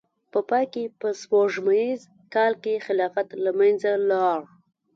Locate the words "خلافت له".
2.85-3.51